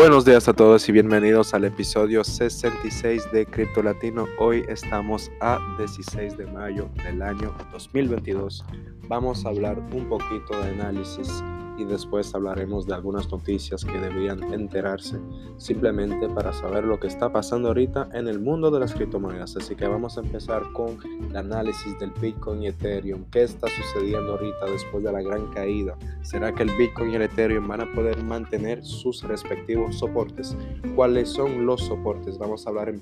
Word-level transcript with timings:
Buenos 0.00 0.24
días 0.24 0.48
a 0.48 0.54
todos 0.54 0.88
y 0.88 0.92
bienvenidos 0.92 1.52
al 1.52 1.66
episodio 1.66 2.24
66 2.24 3.32
de 3.32 3.44
Cripto 3.44 3.82
Latino. 3.82 4.24
Hoy 4.38 4.64
estamos 4.66 5.30
a 5.42 5.58
16 5.76 6.38
de 6.38 6.46
mayo 6.46 6.88
del 7.04 7.20
año 7.20 7.54
2022. 7.70 8.64
Vamos 9.08 9.44
a 9.44 9.50
hablar 9.50 9.78
un 9.78 10.08
poquito 10.08 10.58
de 10.58 10.70
análisis 10.70 11.44
y 11.80 11.84
después 11.84 12.34
hablaremos 12.34 12.86
de 12.86 12.94
algunas 12.94 13.30
noticias 13.30 13.84
que 13.84 13.98
deberían 13.98 14.52
enterarse 14.52 15.18
simplemente 15.56 16.28
para 16.28 16.52
saber 16.52 16.84
lo 16.84 17.00
que 17.00 17.06
está 17.06 17.32
pasando 17.32 17.68
ahorita 17.68 18.10
en 18.12 18.28
el 18.28 18.38
mundo 18.38 18.70
de 18.70 18.80
las 18.80 18.92
criptomonedas. 18.92 19.56
Así 19.56 19.74
que 19.74 19.86
vamos 19.86 20.18
a 20.18 20.20
empezar 20.20 20.62
con 20.72 20.98
el 21.28 21.36
análisis 21.36 21.98
del 21.98 22.10
Bitcoin 22.20 22.62
y 22.62 22.68
Ethereum. 22.68 23.24
¿Qué 23.30 23.42
está 23.42 23.68
sucediendo 23.68 24.32
ahorita 24.32 24.66
después 24.66 25.02
de 25.02 25.12
la 25.12 25.22
gran 25.22 25.46
caída? 25.52 25.96
¿Será 26.22 26.52
que 26.52 26.64
el 26.64 26.70
Bitcoin 26.76 27.12
y 27.12 27.16
el 27.16 27.22
Ethereum 27.22 27.66
van 27.66 27.80
a 27.80 27.92
poder 27.92 28.22
mantener 28.22 28.84
sus 28.84 29.22
respectivos 29.22 29.98
soportes? 29.98 30.56
¿Cuáles 30.94 31.30
son 31.30 31.64
los 31.64 31.80
soportes? 31.80 32.38
Vamos 32.38 32.66
a 32.66 32.70
hablar 32.70 32.94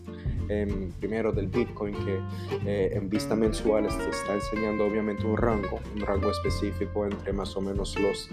en, 0.48 0.92
primero 0.98 1.32
del 1.32 1.48
Bitcoin 1.48 1.94
que 2.04 2.20
eh, 2.64 2.90
en 2.94 3.10
vista 3.10 3.34
mensual 3.34 3.86
está 3.86 4.34
enseñando 4.34 4.86
obviamente 4.86 5.26
un 5.26 5.36
rango, 5.36 5.80
un 5.94 6.00
rango 6.00 6.30
específico 6.30 7.04
entre 7.04 7.32
más 7.32 7.54
o 7.56 7.60
menos 7.60 7.98
los 8.00 8.30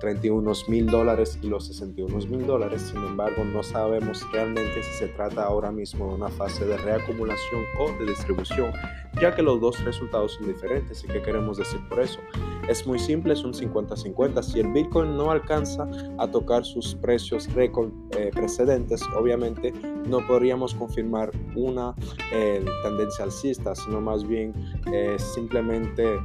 31 0.00 0.52
mil 0.68 0.86
dólares 0.86 1.38
y 1.42 1.48
los 1.48 1.66
61 1.66 2.26
mil 2.26 2.46
dólares. 2.46 2.82
Sin 2.82 3.02
embargo, 3.02 3.44
no 3.44 3.62
sabemos 3.62 4.24
realmente 4.32 4.82
si 4.82 4.92
se 4.98 5.08
trata 5.08 5.44
ahora 5.44 5.72
mismo 5.72 6.08
de 6.08 6.14
una 6.14 6.28
fase 6.28 6.64
de 6.66 6.76
reacumulación 6.76 7.62
o 7.78 7.90
de 7.98 8.06
distribución, 8.06 8.72
ya 9.20 9.34
que 9.34 9.42
los 9.42 9.60
dos 9.60 9.82
resultados 9.84 10.34
son 10.34 10.48
diferentes. 10.48 11.04
¿Y 11.04 11.08
qué 11.08 11.22
queremos 11.22 11.56
decir 11.56 11.80
por 11.88 12.00
eso? 12.00 12.20
Es 12.68 12.86
muy 12.86 12.98
simple, 12.98 13.32
es 13.32 13.44
un 13.44 13.52
50-50. 13.52 14.42
Si 14.42 14.60
el 14.60 14.72
Bitcoin 14.72 15.16
no 15.16 15.30
alcanza 15.30 15.88
a 16.18 16.30
tocar 16.30 16.64
sus 16.64 16.94
precios 16.94 17.52
récord 17.54 17.90
eh, 18.16 18.30
precedentes, 18.34 19.02
obviamente 19.16 19.72
no 20.08 20.26
podríamos 20.26 20.74
confirmar 20.74 21.30
una 21.54 21.94
eh, 22.32 22.64
tendencia 22.82 23.24
alcista, 23.24 23.74
sino 23.74 24.00
más 24.00 24.26
bien 24.26 24.52
eh, 24.92 25.16
simplemente 25.18 26.18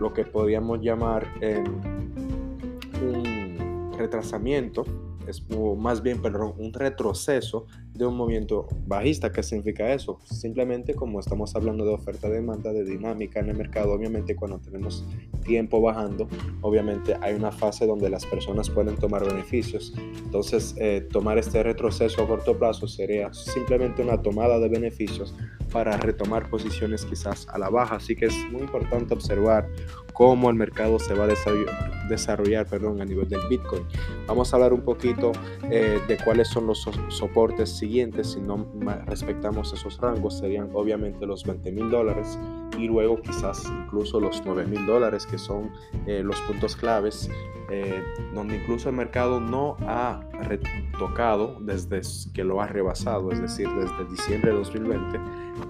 lo 0.00 0.12
que 0.12 0.24
podríamos 0.24 0.80
llamar 0.80 1.26
un 3.02 3.92
retrasamiento, 3.96 4.84
es 5.26 5.44
más 5.76 6.02
bien, 6.02 6.20
perdón, 6.20 6.54
un 6.58 6.72
retroceso 6.72 7.66
de 7.94 8.06
un 8.06 8.16
movimiento 8.16 8.66
bajista. 8.86 9.30
¿Qué 9.30 9.42
significa 9.42 9.92
eso? 9.92 10.18
Simplemente 10.24 10.94
como 10.94 11.20
estamos 11.20 11.54
hablando 11.54 11.84
de 11.84 11.92
oferta-demanda, 11.92 12.72
de 12.72 12.84
dinámica 12.84 13.40
en 13.40 13.50
el 13.50 13.56
mercado, 13.56 13.92
obviamente 13.92 14.34
cuando 14.34 14.58
tenemos 14.58 15.04
tiempo 15.44 15.80
bajando, 15.80 16.28
obviamente 16.60 17.16
hay 17.20 17.34
una 17.34 17.52
fase 17.52 17.86
donde 17.86 18.10
las 18.10 18.26
personas 18.26 18.70
pueden 18.70 18.96
tomar 18.96 19.24
beneficios. 19.24 19.94
Entonces, 20.24 20.74
eh, 20.78 21.06
tomar 21.10 21.38
este 21.38 21.62
retroceso 21.62 22.22
a 22.22 22.26
corto 22.26 22.58
plazo 22.58 22.88
sería 22.88 23.32
simplemente 23.32 24.02
una 24.02 24.20
tomada 24.22 24.58
de 24.58 24.68
beneficios 24.68 25.34
para 25.72 25.96
retomar 25.96 26.48
posiciones 26.48 27.04
quizás 27.04 27.48
a 27.48 27.58
la 27.58 27.70
baja. 27.70 27.96
Así 27.96 28.14
que 28.14 28.26
es 28.26 28.34
muy 28.50 28.62
importante 28.62 29.14
observar 29.14 29.68
cómo 30.12 30.50
el 30.50 30.56
mercado 30.56 30.98
se 30.98 31.14
va 31.14 31.24
a 31.24 31.26
desarrollar, 31.26 32.08
desarrollar 32.08 32.66
perdón, 32.66 33.00
a 33.00 33.04
nivel 33.04 33.28
del 33.28 33.40
Bitcoin. 33.48 33.84
Vamos 34.26 34.52
a 34.52 34.56
hablar 34.56 34.72
un 34.72 34.82
poquito 34.82 35.32
eh, 35.70 36.00
de 36.06 36.16
cuáles 36.18 36.48
son 36.48 36.66
los 36.66 36.86
soportes 37.08 37.70
siguientes, 37.70 38.32
si 38.32 38.40
no 38.40 38.66
respetamos 39.06 39.72
esos 39.72 39.98
rangos, 39.98 40.38
serían 40.38 40.70
obviamente 40.74 41.26
los 41.26 41.44
20 41.44 41.72
mil 41.72 41.90
dólares 41.90 42.38
y 42.78 42.86
luego 42.86 43.20
quizás 43.20 43.64
incluso 43.84 44.20
los 44.20 44.42
9 44.44 44.66
mil 44.66 44.86
dólares, 44.86 45.26
que 45.26 45.38
son 45.38 45.72
eh, 46.06 46.22
los 46.22 46.40
puntos 46.42 46.76
claves, 46.76 47.30
eh, 47.70 48.02
donde 48.34 48.56
incluso 48.56 48.88
el 48.88 48.96
mercado 48.96 49.40
no 49.40 49.76
ha 49.80 50.20
retocado 50.92 51.56
desde 51.60 52.00
que 52.32 52.44
lo 52.44 52.60
ha 52.60 52.66
rebasado, 52.66 53.32
es 53.32 53.40
decir, 53.40 53.68
desde 53.68 54.10
diciembre 54.10 54.50
de 54.50 54.58
2020 54.58 55.18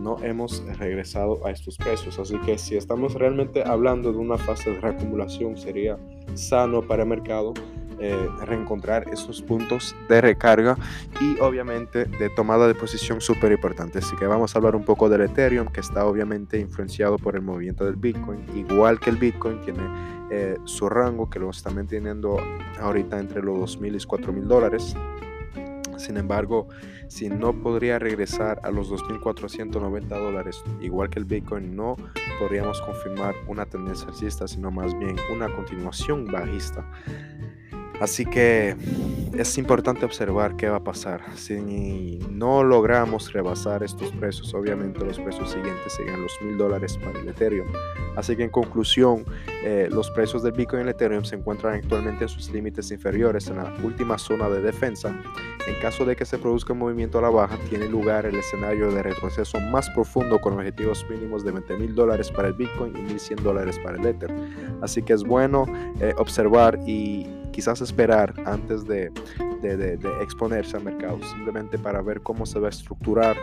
no 0.01 0.19
hemos 0.23 0.63
regresado 0.79 1.45
a 1.47 1.51
estos 1.51 1.77
precios. 1.77 2.19
Así 2.19 2.39
que 2.41 2.59
si 2.59 2.77
estamos 2.77 3.15
realmente 3.15 3.63
hablando 3.65 4.13
de 4.13 4.19
una 4.19 4.39
fase 4.39 4.71
de 4.71 4.81
reacumulación, 4.81 5.57
sería 5.57 5.99
sano 6.35 6.83
para 6.83 7.03
el 7.03 7.09
mercado 7.09 7.55
eh, 8.05 8.29
reencontrar 8.41 9.09
esos 9.13 9.41
puntos 9.43 9.95
de 10.09 10.21
recarga 10.21 10.77
y 11.21 11.39
obviamente 11.41 12.05
de 12.07 12.31
tomada 12.31 12.67
de 12.67 12.75
posición 12.75 13.21
súper 13.21 13.53
importante. 13.53 13.99
Así 14.01 14.17
que 14.17 14.27
vamos 14.27 14.55
a 14.55 14.59
hablar 14.59 14.75
un 14.75 14.85
poco 14.85 15.09
del 15.09 15.21
Ethereum, 15.21 15.69
que 15.69 15.79
está 15.79 16.05
obviamente 16.05 16.59
influenciado 16.59 17.17
por 17.17 17.37
el 17.37 17.43
movimiento 17.43 17.85
del 17.85 17.95
Bitcoin, 17.95 18.45
igual 18.57 18.99
que 18.99 19.11
el 19.11 19.19
Bitcoin 19.19 19.61
tiene 19.61 19.83
eh, 20.33 20.57
su 20.65 20.89
rango 20.89 21.31
que 21.31 21.39
lo 21.39 21.51
está 21.51 21.71
manteniendo 21.71 22.39
ahorita 22.81 23.21
entre 23.21 23.41
los 23.41 23.79
2.000 23.79 23.95
y 23.95 24.07
4.000 24.07 24.43
dólares. 24.43 24.97
Sin 25.97 26.17
embargo, 26.17 26.67
si 27.07 27.29
no 27.29 27.53
podría 27.53 28.01
regresar 28.01 28.59
a 28.65 28.73
los 28.73 28.91
2.490 28.91 30.09
dólares, 30.09 30.65
igual 30.81 31.09
que 31.09 31.21
el 31.21 31.25
Bitcoin, 31.25 31.77
no 31.77 31.95
podríamos 32.41 32.81
confirmar 32.83 33.37
una 33.47 33.65
tendencia 33.67 34.09
alcista, 34.09 34.49
sino 34.49 34.73
más 34.73 34.99
bien 34.99 35.15
una 35.33 35.55
continuación 35.55 36.25
bajista. 36.25 36.85
Así 38.03 38.27
que 38.27 38.75
es 39.39 39.59
importante 39.59 40.05
observar 40.05 40.57
qué 40.57 40.69
va 40.69 40.79
a 40.79 40.83
pasar. 40.83 41.23
Si 41.37 42.19
no 42.31 42.65
logramos 42.65 43.33
rebasar 43.33 43.85
estos 43.85 44.11
precios, 44.11 44.53
obviamente 44.55 45.05
los 45.05 45.21
precios 45.21 45.53
siguientes 45.53 45.93
serían 45.93 46.21
los 46.21 46.33
mil 46.43 46.59
dólares 46.59 46.99
para 46.99 47.21
el 47.21 47.29
Ethereum. 47.29 47.69
Así 48.17 48.35
que 48.35 48.43
en 48.43 48.51
conclusión, 48.51 49.25
eh, 49.65 49.89
los 49.89 50.11
precios 50.11 50.43
del 50.43 50.51
Bitcoin 50.51 50.81
y 50.81 50.83
el 50.83 50.89
Ethereum 50.89 51.25
se 51.25 51.37
encuentran 51.37 51.75
actualmente 51.75 52.25
en 52.25 52.29
sus 52.29 52.51
límites 52.51 52.91
inferiores 52.91 53.47
en 53.47 53.59
la 53.59 53.73
última 53.85 54.19
zona 54.19 54.49
de 54.49 54.61
defensa. 54.61 55.17
En 55.69 55.81
caso 55.81 56.05
de 56.05 56.17
que 56.17 56.25
se 56.25 56.39
produzca 56.39 56.73
un 56.73 56.81
movimiento 56.81 57.21
a 57.21 57.23
la 57.23 57.31
baja, 57.31 57.57
tiene 57.71 57.87
lugar 57.87 58.27
el 58.27 58.35
escenario 58.35 58.91
de 58.91 59.05
retroceso 59.05 59.61
más 59.61 59.89
profundo 59.91 60.41
con 60.41 60.55
objetivos 60.55 61.07
mínimos 61.09 61.45
de 61.45 61.53
20 61.53 61.77
mil 61.77 61.95
dólares 61.95 62.33
para 62.33 62.49
el 62.49 62.55
Bitcoin 62.55 62.97
y 62.97 63.13
1.100 63.13 63.43
dólares 63.43 63.79
para 63.79 63.97
el 63.97 64.05
Ether. 64.05 64.35
Así 64.83 65.03
que 65.03 65.13
es 65.13 65.23
bueno 65.23 65.67
eh, 66.01 66.13
observar 66.19 66.81
y 66.85 67.42
quizás 67.53 67.81
esperar 67.81 68.35
antes 68.47 68.87
de, 68.87 69.13
exponerse 70.21 70.77
al 70.77 70.83
mercado, 70.83 71.21
simplemente 71.23 71.79
para 71.79 72.03
ver 72.03 72.21
cómo 72.21 72.45
se 72.47 72.59
va 72.59 72.67
a 72.67 72.71
estructurar 72.71 73.37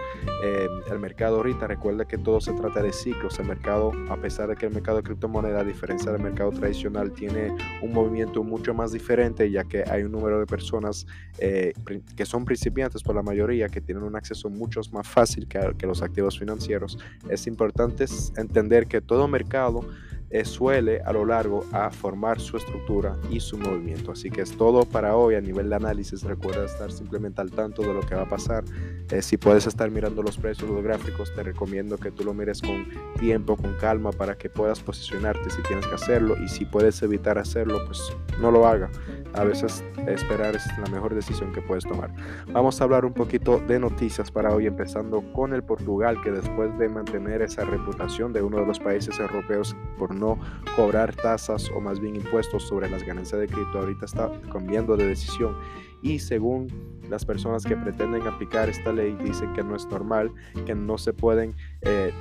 eh, 0.44 0.68
el 0.92 1.00
mercado 1.00 1.38
ahorita. 1.38 1.66
Recuerda 1.66 2.06
que 2.06 2.18
todo 2.18 2.42
se 2.42 2.52
trata 2.52 2.82
de 2.82 2.92
ciclos. 2.92 3.40
El 3.40 3.48
mercado, 3.48 3.94
a 4.10 4.18
pesar 4.18 4.50
de 4.50 4.58
que 4.58 4.66
el 4.66 4.74
mercado 4.74 4.98
de 4.98 5.04
criptomonedas, 5.04 5.62
a 5.62 5.64
diferencia 5.64 6.12
del 6.12 6.22
mercado 6.22 6.52
tradicional, 6.52 7.14
tiene 7.14 7.56
un 7.82 7.94
movimiento 7.94 8.44
mucho 8.44 8.74
más 8.74 8.92
diferente, 8.92 9.50
ya 9.50 9.64
que 9.64 9.86
hay 9.90 10.04
un 10.04 10.12
número 10.12 10.40
de 10.40 10.46
personas 10.46 11.08
eh, 11.38 11.72
que 12.18 12.26
son 12.26 12.44
principiantes 12.44 13.02
por 13.02 13.16
la 13.16 13.22
mayoría, 13.22 13.70
que 13.70 13.80
tienen 13.80 14.04
un 14.04 14.18
acceso 14.18 14.50
mucho 14.50 14.82
más 14.92 15.08
fácil 15.08 15.48
que, 15.48 15.74
que 15.78 15.88
los 15.88 16.02
activos 16.02 16.38
financieros. 16.38 16.98
Es 17.30 17.48
importante 17.48 18.06
entender 18.36 18.88
que 18.88 19.00
todo 19.00 19.30
mercado 19.30 19.86
eh, 20.30 20.46
suele 20.46 21.02
a 21.02 21.12
lo 21.12 21.26
largo 21.26 21.66
a 21.72 21.90
formar 21.90 22.40
su 22.40 22.58
estructura 22.58 23.18
y 23.30 23.40
su 23.40 23.58
movimiento. 23.58 24.12
Así 24.12 24.30
que 24.30 24.42
es 24.42 24.56
todo 24.56 24.86
para 24.86 25.16
hoy 25.16 25.36
a 25.36 25.42
nivel 25.42 25.70
de 25.70 25.76
análisis. 25.76 26.24
Recuerda 26.24 26.66
estar 26.66 26.92
simplemente 26.92 27.42
al 27.42 27.52
tanto 27.52 27.82
de 27.82 27.94
lo 27.94 28.02
que 28.02 28.16
va 28.16 28.24
a 28.24 28.30
pasar. 28.30 28.64
Eh, 29.12 29.22
si 29.22 29.38
puedes 29.38 29.66
estar 29.66 29.90
mirando 29.90 30.22
los 30.22 30.38
precios, 30.38 30.70
los 30.70 30.84
gráficos, 30.84 31.34
te 31.34 31.44
recomiendo 31.44 31.98
que 31.98 32.12
tú 32.12 32.24
lo 32.24 32.34
mires 32.34 32.62
con 32.62 32.86
tiempo, 33.20 33.58
con 33.58 33.74
calma, 33.76 34.12
para 34.12 34.38
que 34.38 34.50
puedas 34.50 34.80
posicionarte 34.82 35.50
si 35.50 35.62
tienes 35.64 35.88
que 35.88 35.96
hacerlo. 35.96 36.36
Y 36.44 36.48
si 36.48 36.66
puedes 36.66 37.02
evitar 37.02 37.38
hacerlo, 37.38 37.84
pues 37.86 38.00
no 38.40 38.52
lo 38.52 38.68
haga. 38.68 38.90
A 39.34 39.44
veces 39.44 39.84
esperar 40.08 40.56
es 40.56 40.66
la 40.80 40.88
mejor 40.88 41.14
decisión 41.14 41.52
que 41.54 41.62
puedes 41.62 41.84
tomar. 41.84 42.12
Vamos 42.52 42.82
a 42.82 42.84
hablar 42.84 43.06
un 43.06 43.14
poquito 43.14 43.60
de 43.60 43.80
noticias 43.80 44.32
para 44.32 44.54
hoy, 44.54 44.66
empezando 44.66 45.22
con 45.34 45.54
el 45.54 45.64
Portugal, 45.64 46.20
que 46.24 46.32
después 46.32 46.76
de 46.80 46.90
mantener 46.90 47.42
esa 47.42 47.64
reputación 47.64 48.34
de 48.34 48.42
uno 48.42 48.60
de 48.60 48.66
los 48.66 48.80
países 48.80 49.20
europeos 49.20 49.76
por 49.98 50.16
no 50.20 50.40
cobrar 50.76 51.16
tasas 51.16 51.70
o 51.72 51.82
más 51.82 52.00
bien 52.00 52.16
impuestos 52.16 52.68
sobre 52.68 52.90
las 52.90 53.04
ganancias 53.04 53.40
de 53.40 53.48
cripto. 53.48 53.80
Ahorita 53.80 54.06
está 54.06 54.32
cambiando 54.52 54.96
de 54.98 55.08
decisión 55.08 55.56
y 56.02 56.20
según 56.20 56.68
las 57.10 57.26
personas 57.26 57.66
que 57.66 57.76
pretenden 57.76 58.28
aplicar 58.28 58.70
esta 58.70 58.94
ley 58.94 59.18
dicen 59.24 59.52
que 59.54 59.64
no 59.64 59.76
es 59.76 59.86
normal, 59.88 60.32
que 60.66 60.76
no 60.76 60.98
se 60.98 61.12
pueden 61.12 61.56
eh, 61.82 62.14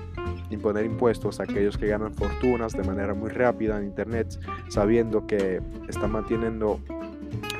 imponer 0.50 0.86
impuestos 0.86 1.40
a 1.40 1.42
aquellos 1.44 1.76
que 1.76 1.86
ganan 1.86 2.14
fortunas 2.14 2.72
de 2.72 2.82
manera 2.82 3.14
muy 3.14 3.30
rápida 3.30 3.78
en 3.78 3.84
Internet, 3.84 4.38
sabiendo 4.68 5.26
que 5.26 5.60
están 5.88 6.12
manteniendo 6.12 6.80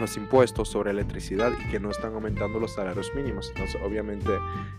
los 0.01 0.17
impuestos 0.17 0.69
sobre 0.69 0.91
electricidad 0.91 1.53
y 1.65 1.71
que 1.71 1.81
no 1.81 1.91
están 1.91 2.15
aumentando 2.15 2.59
los 2.61 2.75
salarios 2.75 3.13
mínimos. 3.15 3.51
Entonces, 3.55 3.81
obviamente, 3.85 4.31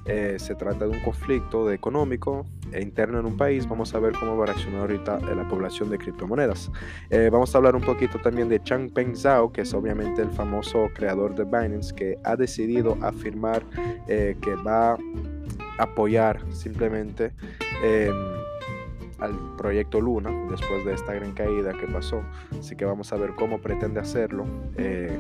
eh, 0.06 0.36
se 0.38 0.56
trata 0.56 0.86
de 0.86 0.92
un 0.92 1.00
conflicto 1.02 1.72
económico 1.72 2.46
e 2.72 2.82
interno 2.82 3.20
en 3.20 3.26
un 3.26 3.38
país. 3.38 3.68
Vamos 3.68 3.94
a 3.94 4.00
ver 4.00 4.14
cómo 4.14 4.38
va 4.38 4.44
a 4.44 4.48
reaccionar 4.48 4.82
ahorita 4.82 5.20
la 5.20 5.48
población 5.48 5.90
de 5.90 5.98
criptomonedas. 5.98 6.72
Eh, 7.10 7.30
vamos 7.32 7.54
a 7.54 7.58
hablar 7.58 7.76
un 7.76 7.82
poquito 7.82 8.20
también 8.20 8.50
de 8.50 8.62
Changpeng 8.62 9.16
Zhao, 9.16 9.52
que 9.52 9.62
es 9.62 9.74
obviamente 9.74 10.22
el 10.22 10.30
famoso 10.30 10.90
creador 10.94 11.36
de 11.36 11.44
Binance, 11.44 11.94
que 11.94 12.18
ha 12.24 12.36
decidido 12.36 12.98
afirmar 13.02 13.64
eh, 14.08 14.36
que 14.42 14.56
va 14.56 14.94
a 14.94 14.98
apoyar 15.80 16.40
simplemente 16.52 17.32
em, 17.84 18.39
al 19.20 19.38
proyecto 19.58 20.02
Luna 20.02 20.32
después 20.50 20.86
de 20.86 20.94
esta 20.94 21.14
gran 21.14 21.34
caída 21.34 21.74
que 21.74 21.88
pasó. 21.88 22.22
Así 22.58 22.76
que 22.76 22.86
vamos 22.86 23.12
a 23.14 23.18
ver 23.18 23.32
cómo 23.36 23.60
pretende 23.60 24.00
hacerlo. 24.00 24.46
Eh, 24.78 25.18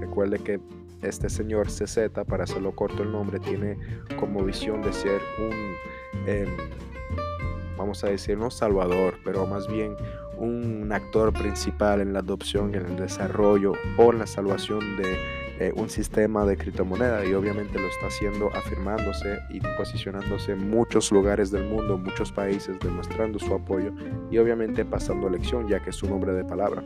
recuerde 0.00 0.38
que 0.38 0.60
este 1.02 1.28
señor 1.28 1.68
CZ, 1.68 2.10
para 2.26 2.44
hacerlo 2.44 2.72
corto 2.72 3.02
el 3.02 3.12
nombre, 3.12 3.38
tiene 3.38 3.78
como 4.18 4.44
visión 4.44 4.82
de 4.82 4.92
ser 4.92 5.20
un, 5.38 6.26
em, 6.26 6.48
vamos 7.76 8.02
a 8.02 8.08
decir, 8.08 8.36
no 8.36 8.50
salvador, 8.50 9.14
pero 9.24 9.46
más 9.46 9.68
bien 9.68 9.94
un 10.36 10.90
actor 10.92 11.32
principal 11.32 12.00
en 12.00 12.12
la 12.12 12.20
adopción, 12.20 12.74
en 12.74 12.86
el 12.86 12.96
desarrollo 12.96 13.72
o 13.96 14.12
en 14.12 14.18
la 14.20 14.26
salvación 14.26 14.80
de 14.96 15.16
eh, 15.60 15.72
un 15.74 15.90
sistema 15.90 16.44
de 16.44 16.56
criptomoneda 16.56 17.24
y 17.24 17.34
obviamente 17.34 17.78
lo 17.78 17.88
está 17.88 18.06
haciendo 18.06 18.48
afirmándose 18.54 19.38
y 19.50 19.60
posicionándose 19.76 20.52
en 20.52 20.70
muchos 20.70 21.10
lugares 21.10 21.50
del 21.50 21.64
mundo, 21.64 21.96
en 21.96 22.04
muchos 22.04 22.30
países, 22.30 22.78
demostrando 22.78 23.38
su 23.38 23.52
apoyo 23.52 23.92
y 24.30 24.38
obviamente 24.38 24.84
pasando 24.84 25.26
elección 25.26 25.68
ya 25.68 25.80
que 25.80 25.90
es 25.90 26.02
un 26.02 26.12
hombre 26.12 26.32
de 26.32 26.44
palabra. 26.44 26.84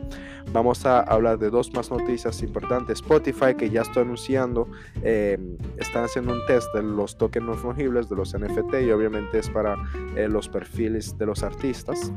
Vamos 0.51 0.85
a 0.85 1.01
hablar 1.01 1.37
de 1.37 1.49
dos 1.49 1.71
más 1.73 1.91
noticias 1.91 2.41
importantes. 2.41 2.99
Spotify 2.99 3.53
que 3.55 3.69
ya 3.69 3.81
está 3.81 4.01
anunciando, 4.01 4.67
eh, 5.03 5.37
están 5.77 6.05
haciendo 6.05 6.33
un 6.33 6.45
test 6.47 6.73
de 6.73 6.81
los 6.81 7.17
tokens 7.17 7.45
no 7.45 7.53
fungibles, 7.53 8.09
de 8.09 8.15
los 8.15 8.33
NFT 8.37 8.81
y 8.87 8.91
obviamente 8.91 9.39
es 9.39 9.49
para 9.49 9.75
eh, 10.15 10.27
los 10.27 10.49
perfiles 10.49 11.17
de 11.17 11.25
los 11.25 11.43
artistas. 11.43 12.11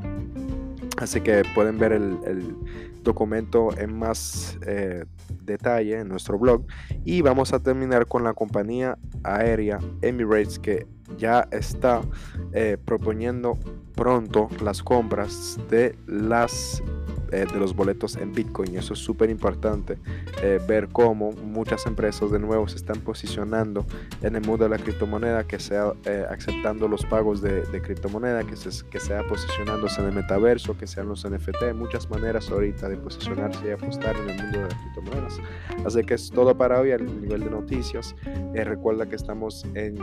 Así 0.98 1.20
que 1.20 1.42
pueden 1.54 1.78
ver 1.78 1.92
el, 1.92 2.56
documento 3.02 3.68
en 3.78 3.96
más 3.96 4.58
eh, 4.66 5.04
detalle 5.44 6.00
en 6.00 6.08
nuestro 6.08 6.40
blog. 6.40 6.66
Y 7.04 7.22
vamos 7.22 7.52
a 7.52 7.60
terminar 7.60 8.06
con 8.06 8.24
la 8.24 8.34
compañía 8.34 8.98
aérea 9.22 9.78
Emirates 10.02 10.58
que 10.58 10.88
ya 11.16 11.46
está 11.52 12.02
eh, 12.52 12.76
proponiendo 12.84 13.56
pronto 13.94 14.48
las 14.60 14.82
compras 14.82 15.56
de 15.70 15.96
las 16.08 16.82
eh, 17.36 17.44
de 17.52 17.58
los 17.58 17.76
boletos 17.76 18.16
en 18.16 18.32
Bitcoin. 18.32 18.76
Eso 18.76 18.94
es 18.94 18.98
súper 18.98 19.28
importante 19.28 19.98
eh, 20.42 20.58
ver 20.66 20.88
cómo 20.88 21.32
muchas 21.32 21.84
empresas 21.86 22.30
de 22.30 22.38
nuevo 22.38 22.66
se 22.66 22.76
están 22.76 23.00
posicionando 23.00 23.84
en 24.22 24.36
el 24.36 24.42
mundo 24.42 24.64
de 24.64 24.70
la 24.70 24.78
criptomoneda, 24.78 25.46
que 25.46 25.58
sea 25.58 25.92
eh, 26.06 26.24
aceptando 26.30 26.88
los 26.88 27.04
pagos 27.04 27.42
de, 27.42 27.62
criptomoneda, 27.82 28.42
que, 28.44 28.56
se, 28.56 28.86
que 28.88 28.98
sea 28.98 29.22
posicionándose 29.28 30.00
en 30.00 30.08
el 30.08 30.14
metaverso, 30.14 30.78
que 30.78 30.86
sean 30.86 31.08
los 31.08 31.28
NFT, 31.28 31.74
muchas 31.74 32.08
maneras 32.08 32.50
ahorita 32.50 32.88
de 32.88 32.96
posicionarse 32.96 33.68
y 33.68 33.70
apostar 33.70 34.16
en 34.16 34.30
el 34.30 34.42
mundo 34.42 34.58
de 34.58 34.64
las 34.64 34.74
criptomonedas. 34.74 35.40
Así 35.84 36.02
que 36.04 36.14
es 36.14 36.30
todo 36.30 36.56
para 36.56 36.80
hoy 36.80 36.92
a 36.92 36.96
nivel 36.98 37.40
de 37.40 37.50
noticias. 37.50 38.16
recuerda 38.54 39.06
que 39.06 39.16
estamos 39.16 39.66
en 39.74 39.98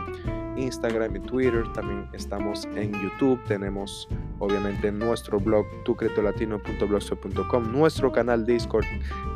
Instagram 0.56 1.16
y 1.16 1.20
Twitter, 1.20 1.64
también 1.74 2.06
estamos 2.12 2.68
en 2.76 2.92
YouTube, 2.92 3.42
tenemos 3.48 4.08
obviamente 4.44 4.92
nuestro 4.92 5.40
blog 5.40 5.66
tucretolatino.blogspot.com, 5.84 7.72
nuestro 7.72 8.12
canal 8.12 8.44
Discord 8.44 8.84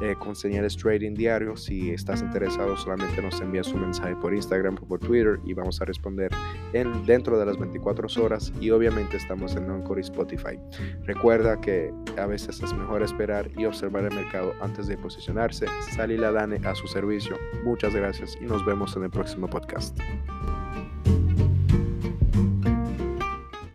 eh, 0.02 0.14
con 0.18 0.36
señales 0.36 0.76
trading 0.76 1.14
diario. 1.14 1.56
Si 1.56 1.90
estás 1.90 2.22
interesado, 2.22 2.76
solamente 2.76 3.20
nos 3.22 3.40
envías 3.40 3.68
un 3.68 3.80
mensaje 3.82 4.14
por 4.16 4.34
Instagram 4.34 4.76
o 4.80 4.86
por 4.86 5.00
Twitter 5.00 5.40
y 5.44 5.54
vamos 5.54 5.80
a 5.80 5.84
responder 5.84 6.30
en, 6.72 7.04
dentro 7.04 7.38
de 7.38 7.46
las 7.46 7.56
24 7.58 8.08
horas. 8.22 8.52
Y 8.60 8.70
obviamente 8.70 9.16
estamos 9.16 9.56
en 9.56 9.70
Encore 9.70 10.00
y 10.00 10.04
Spotify. 10.04 10.58
Recuerda 11.04 11.60
que 11.60 11.92
a 12.18 12.26
veces 12.26 12.62
es 12.62 12.72
mejor 12.72 13.02
esperar 13.02 13.50
y 13.56 13.64
observar 13.64 14.04
el 14.04 14.14
mercado 14.14 14.52
antes 14.60 14.86
de 14.86 14.96
posicionarse. 14.96 15.66
Sally 15.94 16.16
Ladane 16.16 16.60
a 16.66 16.74
su 16.74 16.86
servicio. 16.86 17.36
Muchas 17.64 17.94
gracias 17.94 18.36
y 18.40 18.44
nos 18.44 18.64
vemos 18.64 18.96
en 18.96 19.04
el 19.04 19.10
próximo 19.10 19.48
podcast. 19.48 19.98